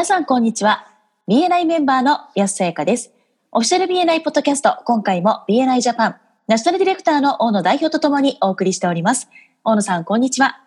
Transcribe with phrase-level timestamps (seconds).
[0.00, 0.86] 皆さんこんにちは。
[1.28, 3.12] BNI メンバーの安さやかです。
[3.52, 6.16] オフィシャル BNI ポッドキャスト、今回も BNI ジャパン、
[6.48, 9.28] ナショナルディレクターの大野代表とともにお送りしております。
[9.62, 10.58] 大野さん、こんにちは。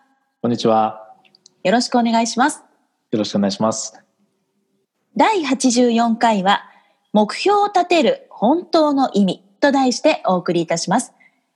[0.43, 1.15] こんにちは。
[1.63, 2.59] よろしくお願いします。
[3.09, 3.99] よろしくお願いします。
[5.17, 6.65] 第84回は、
[7.11, 11.11] 目標を立てる本当の意味と題してお送りいたします。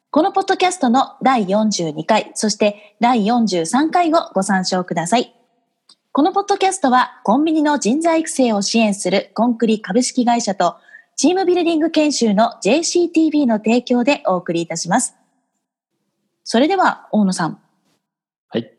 [0.10, 5.37] このポッドキャストの第42回、そして第43回をご参照ください。
[6.18, 10.78] このポッドキャストはコンビニの人材育成を支援するコンクリ株式会社と
[11.16, 15.16] チームビルディング研修の JCTV の提供でお送りいたします。
[16.44, 17.60] それでは大野さん。
[18.50, 18.74] はい。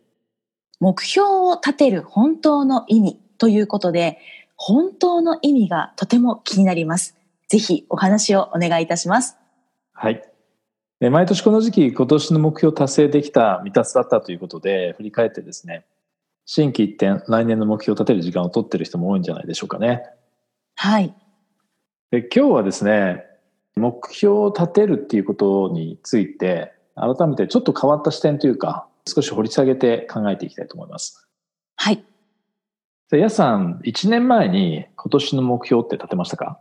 [0.80, 4.18] 目標を立てる本当の意味ということで、
[4.56, 7.16] 本当の意味がとても気になります。
[7.46, 9.36] ぜひお話をお願いいたします。
[9.92, 10.28] はい。
[10.98, 15.84] 毎年この時期、今年の目標達成できた、未達だったということで、振り返ってですね、
[16.50, 20.02] 新規一点、来年の目標を立てる時間を取っている人も多いんじゃないでしょうかね。
[20.76, 21.14] はい。
[22.10, 23.22] で今日はですね、
[23.76, 31.28] 目標を立てるっていうことについて、改めてちょっと変わった視点というか、少し掘り下げて考えていきたいと思います。
[31.76, 32.02] はい。
[33.10, 36.58] で、やさん、1年前に今年の目標って立てましたか？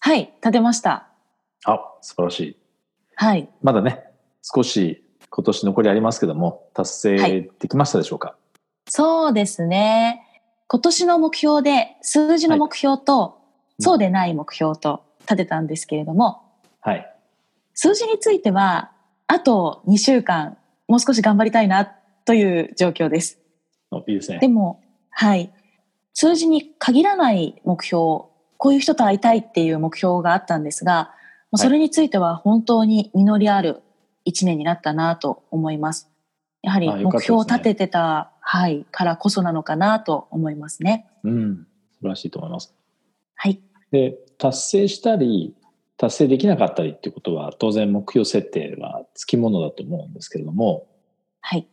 [0.00, 1.08] はい、立てました。
[1.64, 2.56] あ、素晴らしい。
[3.14, 3.48] はい。
[3.62, 4.04] まだね、
[4.42, 8.36] 少し今年残りありますけども、達成できましたでしょうか、
[8.88, 10.24] そうですね。
[10.66, 13.38] 今年の目標で数字の目標と、
[13.78, 16.42] いそうでない目標と立てたんですけれども、
[16.80, 17.14] はい。
[17.74, 18.90] 数字については、
[19.28, 20.56] あと2週間、
[20.88, 21.84] もう少し頑張りたいな
[22.24, 23.38] という状況です。
[23.90, 24.48] おいいですねで。
[24.48, 25.52] も、はい。
[26.12, 31.12] 数字に限らない目標、こういう人と会いたいっていう目標があったんですが、
[31.50, 33.82] まあそれについては本当に実りある
[34.24, 36.10] 一年になったなと思います。
[36.62, 41.06] やはり目標を立ててた、はい、からこそなのかなと思いますね。
[41.22, 41.66] うん。
[41.92, 42.74] 素晴らしいと思います。
[43.34, 43.60] はい。
[43.90, 45.54] で、達成したり、
[45.98, 50.86] 達成できなかったりっていうことは、当然目標設定はつきものだと思うんですけれども、
[51.42, 51.68] はい。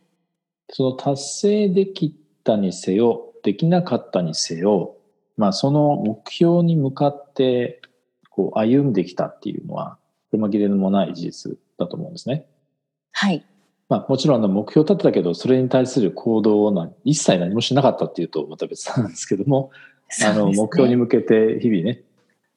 [0.68, 2.14] その達成でき
[2.44, 4.96] たにせよ、できなかったにせよ、
[5.38, 7.80] まあその目標に向かって
[8.28, 9.96] こう歩んできたっていうのは、
[10.30, 12.46] 車切れのもない事実だと思うんですね。
[13.12, 13.46] はい。
[13.88, 19.70] まあもちろんあの目標を立てたけど、それに対する行動をな一切何もしなかったっていうとまた別なんですけども、
[20.24, 22.02] あの、目標に向けて日々ね、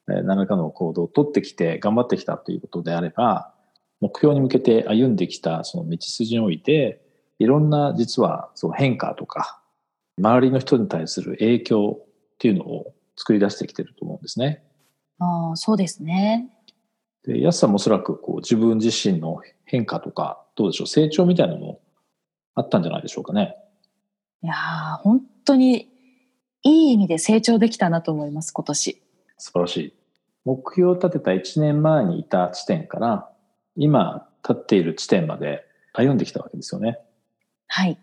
[0.08, 3.54] えー何らかの行動を取ってきて頑張ってきたということであれば、
[4.00, 7.00] 目標に向けて歩んできたその道筋において、
[7.38, 9.60] いろんな実はその変化とか、
[10.18, 12.06] 周りの人に対する影響っ
[12.38, 14.64] ていうのを作り出してきてると思うんですね。
[15.18, 16.50] ああ、そうですね。
[17.24, 21.80] で、安さんもおそらくこう自分自身の変化とか、どうでしょう、成長みたいなのも
[22.54, 23.56] あったんじゃないでしょうかね。
[24.42, 25.90] いやー本当に
[26.62, 29.02] いい意味で成長できたなと思います、今年。
[29.38, 29.94] 素晴らしい。
[30.44, 33.30] 目標を立てた1年前にいた地点から、
[33.74, 36.98] 今立っている地点まで歩んできたわけですよね。
[37.66, 37.98] はい。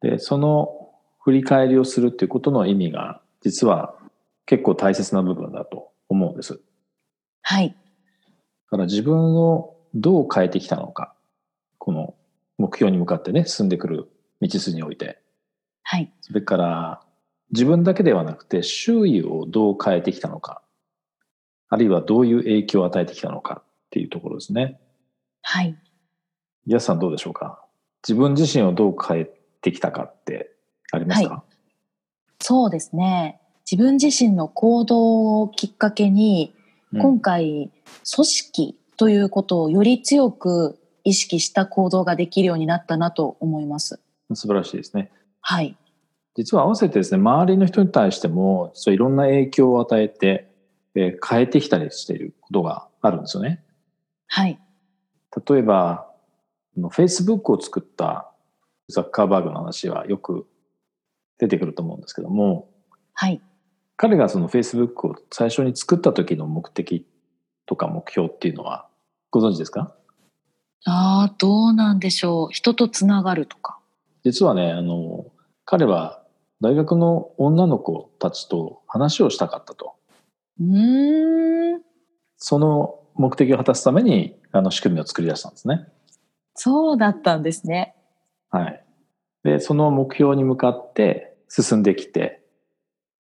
[0.00, 3.94] で、その振り返りをするっていうことの意味が、実は
[4.46, 6.54] 結構大切な部分だと思うんです。
[6.54, 6.60] だ
[7.42, 7.76] はい。
[8.66, 11.14] から自分をどう変えてきたのか、
[11.80, 12.14] この
[12.58, 14.10] 目標に向かってね、進んでくる
[14.42, 15.18] 道筋において、
[15.82, 16.12] はい。
[16.20, 17.02] それから
[17.52, 20.62] 自分だけではなくて周囲をどう変えてきたのか、
[21.70, 24.78] あるいはどういう影響を与えてきたのかっていうところですね。
[25.42, 25.74] はい。
[26.66, 27.64] 皆さんどうでしょうか？
[28.06, 29.30] 自分自身をどう変え
[29.62, 30.52] てきたかって
[30.92, 31.44] ありますか、は
[32.40, 33.40] そうですね。
[33.70, 36.60] 自分自身の行動をきっかけに、うん
[37.00, 37.70] 今回、
[38.16, 44.00] 組織ということをより強く意識した行動ができるようになったなと思います。
[44.34, 45.10] 素晴らしいですね。
[45.40, 45.76] はい。
[46.36, 50.48] 実は合わせてですね、周りの人に対しても、そういろんな影響を与えて、
[50.94, 53.62] えー変えてきたりしていることがあるんですよね。
[54.26, 54.58] はい。
[55.48, 56.10] 例えば、
[56.76, 58.30] Facebook を作った
[58.88, 60.46] ザッカーバーグの話はよく
[61.38, 62.70] 出てくると思うんですけども、
[63.12, 63.40] はい。
[63.96, 67.06] 彼がその Facebook を最初に作った時の目的
[67.66, 68.88] とか目標っていうのは
[69.30, 69.94] ご存知ですか？
[70.84, 72.48] ああ、どうなんでしょう。
[72.50, 73.78] 人とつながるとか。
[74.24, 75.26] 実はね、あの、
[75.64, 76.22] 彼は
[76.60, 79.94] 大学の女の子たちと話をしたかったと。
[80.60, 81.82] うーん。
[82.36, 85.86] その目的を果たすために、あの仕組みを作り出したんですね。
[86.54, 87.94] そうだったんですね。
[88.50, 88.84] はい。
[89.44, 92.42] で、その目標に向かって進んできて、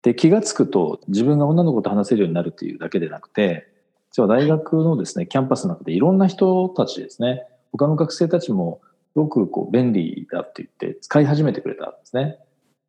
[0.02, 3.67] で、気がつくと自分が女の子と話せるようになるというだけでなくて、
[4.10, 8.81] 実は大学のですね、キャンパスの中でいろんな人たちですね、他の学生たちも
[9.12, 12.38] すごくこう便利だって言って使い始めてくれたんですね。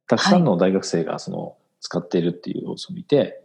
[0.08, 3.44] たくさんの大学生がその使っているっていう要素を見て、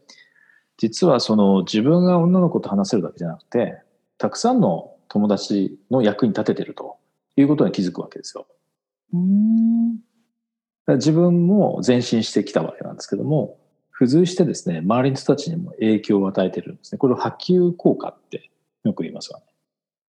[0.76, 3.78] 実はその自分が女の子と話せるだけじゃなくて、
[4.18, 6.96] たくさんの友達の役に立ててると
[7.36, 8.46] いうことに気づくわけですよ。
[9.12, 9.98] うん
[10.86, 13.58] 自分も前進してきたわけなんですけども、
[13.94, 16.98] 付随してですね、周りの人たちにも影響を与えてるんですね。
[16.98, 18.50] これを波及効果って
[18.82, 19.44] よく言いますよね。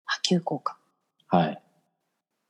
[0.06, 0.78] 波及効果。
[1.26, 1.62] はい。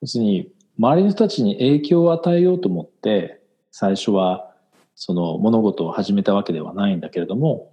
[0.00, 3.40] 要するに、周りの人たちに影響を与えようと思って、
[3.72, 4.54] 最初は
[4.94, 7.72] その物事を始めたわけではないんだけれども、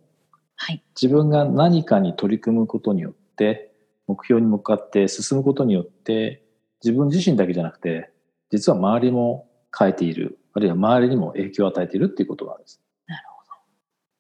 [0.56, 0.84] はい。
[1.00, 3.74] 自分が何かに取り組むことによって、
[4.08, 6.44] 目標に向かって進むことによって、
[6.84, 8.12] 自分自身だけじゃなくて、
[8.50, 9.48] 実は周りも
[9.78, 12.82] 変えている、あるいは周りにも影響を与えているっていうことなんです。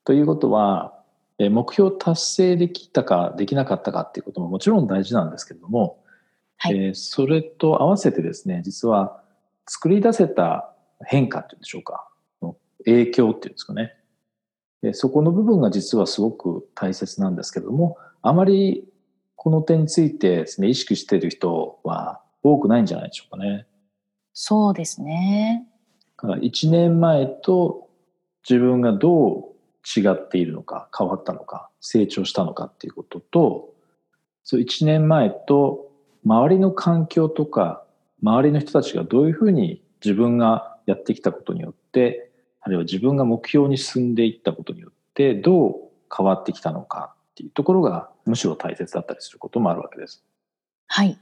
[0.03, 1.00] ということは、
[1.38, 6.03] え目標達成できたかできなかったかっていうことももちろん大事なんですけれども、
[6.57, 9.21] はいえーそれと合わせてですね、実は
[9.68, 10.74] 作り出せた
[11.06, 12.07] 変化っていうんでしょうか、
[12.86, 13.95] 影響っていうんですかね。
[14.81, 18.88] でそこの部分が実はすごく大切なんですけれども、あまり
[19.36, 23.65] この点についてですね、意識している人は多くないんじゃないでしょうかね。
[24.33, 25.68] そうですね。
[26.18, 27.89] だから1年前と
[28.48, 29.50] 自分がどう
[29.85, 33.73] 違っているのか、変わったのか、成長したのかっていうことと、
[34.43, 35.91] そう1年前と
[36.25, 37.83] 周りの環境とか、
[38.21, 42.31] 周りの人たちがどういうふうに自分がやってきたことによって、
[42.61, 45.73] あるいは自分が目標に進んでいったことによって、どう
[46.15, 50.23] 変わってきたのかっていうところがむしろ大切だったりすることもあるわけです。
[50.87, 51.19] はい。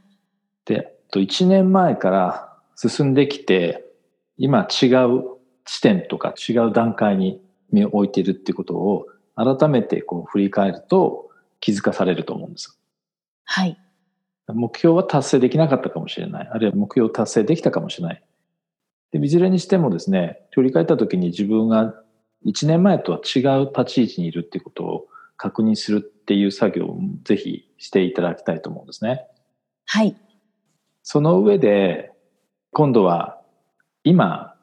[0.65, 3.85] で、と1年前から進んできて、
[4.37, 5.23] 今違う
[5.65, 7.41] 地点とか違う段階に
[7.71, 11.29] 身を置いているってことを改めてこう振り返ると
[11.59, 12.79] 気づかされると思うんです。
[13.45, 13.77] はい。
[14.47, 16.49] 目標は達成できなかったかもしれない。
[16.51, 18.23] あるいは目標を達成できたかもしれない。
[19.11, 21.93] で、いずれにしてもですね、振り返った時に自分が
[22.45, 25.07] 1年前とは違う立ち位置にいるってことを
[25.37, 29.25] 確認するっていう作業をぜひしていただきたいと思うんですね。
[29.85, 30.15] はい。
[31.03, 32.11] その上で、
[32.71, 33.41] 今度は
[34.03, 34.55] 今、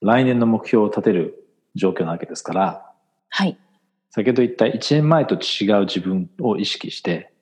[0.00, 1.41] 来年の目標を立てる
[1.74, 2.92] 状況なわけですから、
[3.28, 3.58] はい。
[4.10, 7.32] 先ほど言った1年前と違う自分を意識して、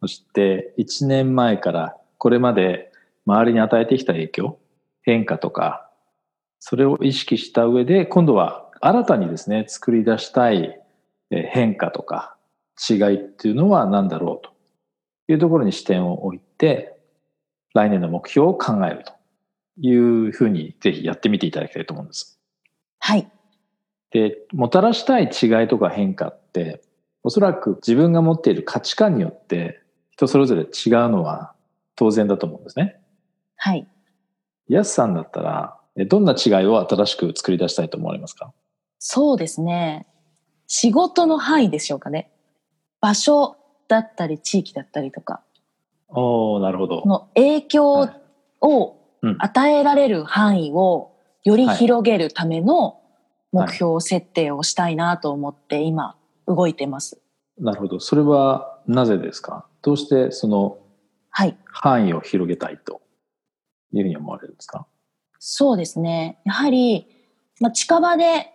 [0.00, 2.92] そして1年前からこれまで
[3.26, 4.58] 周りに与えてきた影響、
[5.02, 5.90] 変化とか、
[6.60, 10.80] それを意識した上で、今度は新たにですね、作り出したい
[11.30, 12.36] え変化とか
[12.88, 14.52] 違いっていうのは何だろうと
[15.32, 16.98] いうところに視点を置いて、
[17.74, 19.12] 来年の目標を考えると
[19.80, 22.38] いうふうにぜひやってみていただきたいと思うんです。
[22.98, 23.30] はい。
[24.16, 26.80] で、もたらしたい違いとか変化って、
[27.22, 29.80] おそらく自分が持っている価値観によって
[30.10, 30.68] 人それぞれ違う
[31.10, 31.52] のは
[31.96, 32.98] 当然だと思うんですね。
[33.56, 33.86] はい。
[34.68, 38.52] ヤスさんだったら、えどんな違いを新しく作り出したいと思われますか？
[38.98, 40.06] そうですね。
[40.66, 42.30] 仕事の範囲でしょうかね。
[43.02, 43.56] 場所
[43.88, 45.42] だったり地域だったりとか
[46.08, 47.02] おおなるほど。
[47.04, 48.10] の影響はい
[48.62, 51.12] をうん与えられる範囲を
[51.44, 53.00] より広げるための
[53.62, 56.16] 目標設定をしたいなと思って今
[56.46, 57.18] 動いてます。
[57.58, 58.00] なるほど。
[58.00, 59.66] それはなぜですか？
[59.82, 60.78] どうしてその
[61.30, 61.56] はい。
[61.64, 63.02] 範囲を広げたいと
[63.92, 64.86] いうふうに思われるんですか？
[65.38, 66.38] そうですね。
[66.44, 67.06] やはり、
[67.60, 68.52] まあ、近場で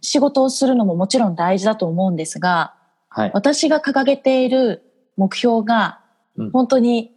[0.00, 2.74] 仕事をするのももちろん大事だと思うんですが、
[3.08, 3.30] はい。
[3.34, 4.82] 私が掲げている
[5.16, 6.00] 目標が
[6.36, 7.12] うん本当に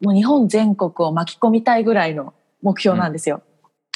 [0.00, 3.42] もう日本全国を巻き込みたいぐらいの目標なんですよ。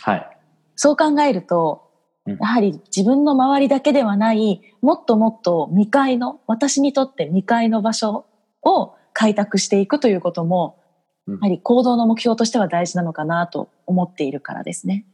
[0.03, 0.39] はい。
[0.77, 1.86] そう考えるとうん、
[2.27, 8.27] やはり自分の周りだけではない、もっともっと未開の、私にとって未開の場所
[8.63, 10.79] を開拓していくということも、
[11.27, 15.05] うんやはり行動の目標としては大事なのかなと思っているからですね。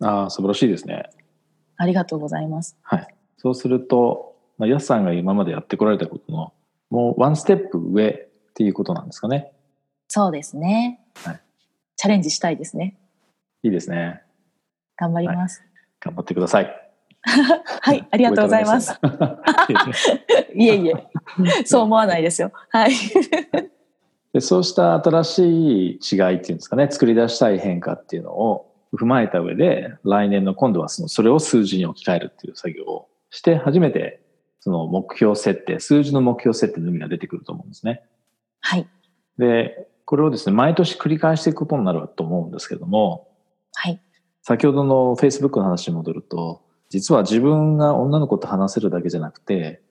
[0.00, 1.08] ああ、素晴らしいですね。
[1.78, 2.76] ありがとうございます。
[2.82, 3.14] はい。
[3.38, 6.52] そうすると、まあ、ヤスさんが今までやってこられたことの、
[6.90, 9.52] もうワンステップ上っていうことなんですかね。
[10.08, 11.00] そうですね。
[11.14, 11.40] はい
[11.98, 12.96] チャレンジしたいですね。
[13.64, 14.22] いいですね。
[14.96, 15.64] 頑張ります。
[16.00, 16.88] 頑張ってください。
[17.22, 18.98] はい、ありがとうございます。
[20.54, 20.94] いえいえ、
[21.66, 22.52] そう思わないですよ。
[22.70, 22.92] はい。
[24.32, 34.22] でそうした新しい違いっていうんですかね、作り出したい変化っていうのを踏まえた上で、来年の今度はそのそれを数字に置き換えるっていう作業をして、初めて
[34.60, 38.02] その目標設定、数字の目標設定の意味が出てくると思うんですね。
[38.60, 38.86] はい。
[39.38, 43.28] で、これをですね、毎年繰り返していくことになると思うんですけども、
[43.74, 44.00] はい。
[44.48, 49.82] 先ほどの Facebook の話に戻ると、実は自分が女の子と話せるだけじゃなくて、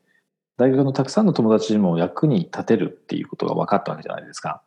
[0.58, 4.64] 大学のたくさんの友達にも役に立てるっていうことが分かったわけじゃないですか。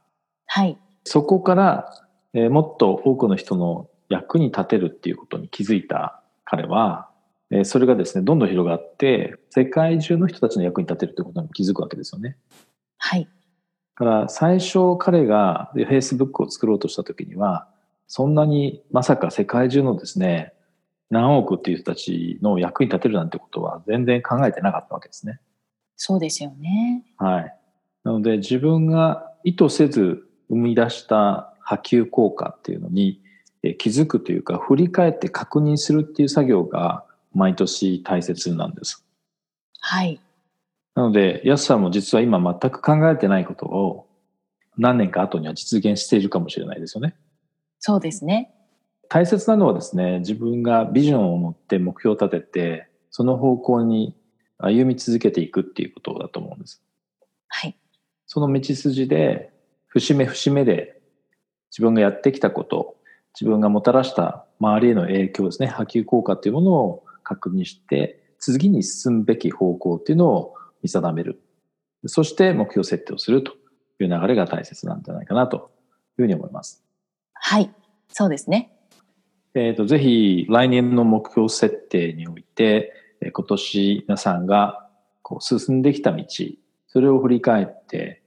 [0.47, 0.79] はい。
[1.03, 7.11] そこから、えーもっと多くの人の役に立てるっていうことに気づいた彼は、
[7.51, 12.37] えそれがですね、どんどん広がって、世界中の人たちの役に立てるということに気づくわけですよね。
[12.97, 13.25] はい。
[13.25, 13.29] だ
[13.97, 17.67] から最初彼が Facebook を作ろうとした時には、
[18.12, 20.52] そんなにまさか世界中のですね、
[21.11, 25.38] 何億っていう人たちの役に立てるなんてことは全然考えてなかったわけですね。
[25.95, 27.05] そうですよね。
[27.19, 27.57] はい。
[28.02, 33.23] なので自分が意図せず生み出した波及効果っていうのに
[33.79, 39.07] 気づくというか振り返って確認するっていう作業が毎年大切なんです。
[39.79, 40.21] はい。
[40.97, 44.09] なので、安さんも実は今全く考えてないことを
[44.76, 47.14] 何年か後には実現しているかもしれないですよね。
[47.81, 48.53] そうですね。
[49.09, 54.15] 大切なのはですね、自分がビジョンを持って目標を立てて、その方向に
[54.59, 56.83] 歩み続けていくっていうことだと思うんです。
[57.49, 57.77] はい。
[58.27, 59.53] その道筋で、
[59.89, 61.01] 節目節目で
[61.73, 62.97] 自分がやってきたこと、
[63.35, 71.41] 自分がもたらした周りへの影響ですね、波及効果っていうものを確認して、次に進むべき方向っていうのを見定める。
[72.07, 73.53] そして目標設定をすると
[74.01, 75.63] いう流れが大切なんじゃないかなという
[76.17, 76.85] ふうに思います。
[77.43, 77.71] はい、
[78.13, 78.71] そうですね。
[79.55, 82.93] えっ、ー、と、ぜひ来年の目標設定において、
[83.33, 84.87] 今年皆さんが
[85.23, 86.25] こう進んできた道、
[86.87, 88.23] それを振り返って、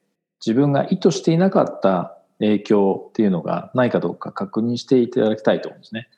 [0.45, 6.09] 自分が意図していなかった影響っていうのがないかどうか確認していただきたいと思うんですね。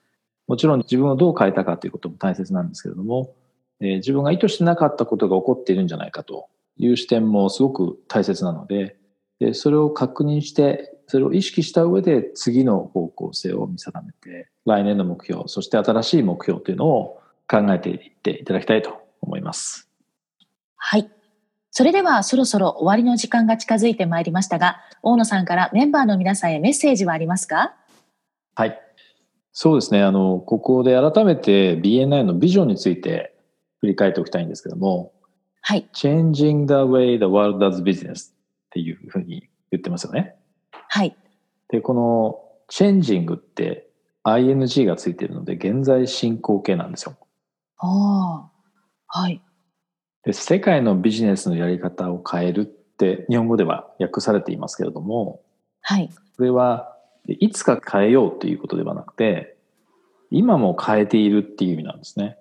[0.48, 3.36] もちろん自分をどう変えたかということも大切なんですけれども、
[3.80, 6.48] えー、自分が意図してなかったことが起こっているんじゃないかと
[6.78, 8.98] いう視点もすごく大切なので、
[9.40, 19.89] でそれを確認して、それを意識した上で次の方向性を見定めて、来年の目標、そして新しい目標というのを考えていっていただきたいと思います。
[20.75, 21.12] はい。
[21.69, 27.75] それではそろそろ終わりの時間が近づいてまいりましたが、大野さんからメンバーの皆さんへメッセージはありますか？
[28.55, 28.81] はい。
[29.51, 30.01] そうですね。
[30.01, 33.35] あの、ここで改めて BNI のビジョンについて
[33.81, 35.12] 振り返っておきたいんですけども、
[35.62, 35.88] はい。
[35.93, 38.33] Changing the way the world does business っ
[38.69, 40.35] ていうふうに言ってますよね。
[40.96, 41.14] はい。
[41.68, 42.40] で、この
[42.72, 43.90] Changing って
[44.24, 47.18] ing がついているので、現在進行形なんですよ。
[47.80, 48.50] あ
[49.10, 49.20] あ。
[49.20, 49.42] はい。
[50.24, 55.42] で、世界のビジネスのやり方を変えるって日本語では訳されていますけれども、
[55.82, 56.10] はい。
[56.38, 56.96] これは
[57.28, 59.58] いつか変えようっていうことではなくて、
[60.32, 62.38] 今も変えているっていう意味なんですね。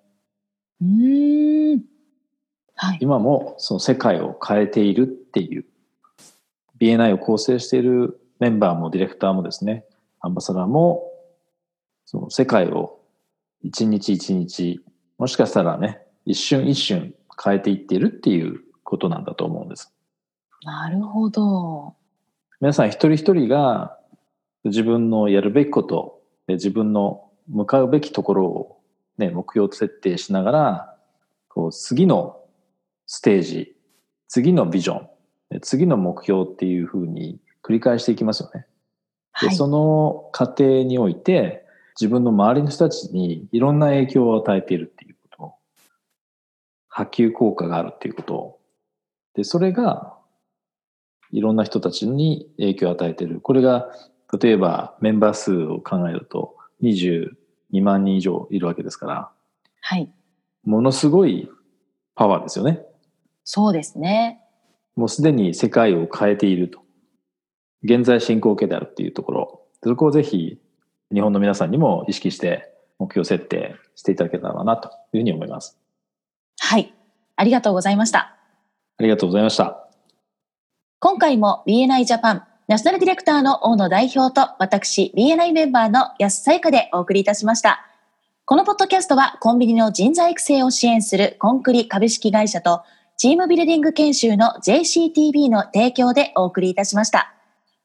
[0.80, 1.82] うん。
[2.76, 2.98] はい。
[3.00, 5.64] 今もその世界を変えているっていう
[6.78, 9.86] BNI を構成しているメンバーもディレクターもですね、
[10.20, 11.10] アンバサダーも
[12.04, 13.00] その世界を
[13.62, 14.82] 一日一日、
[15.16, 19.94] もしかしたらね、一瞬一瞬変えていっているっていうことなんだと思うんです。
[20.62, 21.94] なるほど。
[22.60, 23.96] 皆さん一人一人が
[24.64, 28.80] 自分のやるべきこと、自分の向かうべきところを、
[29.16, 30.96] ね、目標設定しながら、
[31.48, 32.42] こう次の
[33.06, 33.74] ステージ、
[34.28, 38.66] 次のビジョン、次の目標っていうふうに繰り返していきますよね。
[39.40, 41.64] で、はい、その過程において、
[41.98, 45.54] 自分の周りの人たちにいろんな影響を与えているっていうこと、
[46.88, 48.58] 波及効果があるっていうこと、
[49.34, 50.16] で、それが
[51.32, 53.40] いろんな人たちに影響を与えている。
[53.40, 53.88] これが
[54.40, 57.32] 例えばメンバー数を考えると22
[57.82, 59.30] 万人以上いるわけですから、
[59.80, 60.12] はい。
[60.64, 61.50] ものすごい
[62.14, 62.82] パワーですよね。
[63.42, 64.40] そうですね。
[64.96, 66.83] もうすでに世界を変えていると。
[67.84, 69.60] 現在進行形であるっていうところ。
[69.82, 70.58] そこをぜひ
[71.12, 75.78] 日本の皆さんにも意識して目標設定していただけたらなというふうに思います。
[76.58, 76.94] はい。
[77.36, 78.36] ありがとうございました。
[78.96, 79.88] ありがとうございました。
[81.00, 87.86] 今回も BNI ジャパンナショナルディレクターの大野代表と私 BNI メンバーの安さゆかでお送りいたしました。
[88.46, 92.82] このポッドキャストはコンビニの人材育成を支援するコンクリ株式会社と
[93.18, 97.33] チームビルディング研修の JCTB の提供でお送りいたしました。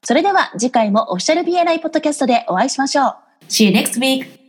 [0.02, 3.14] それでは次回もオフィシャル BNI ポッドキャストでお会いしましょう。
[3.48, 4.39] See you next week!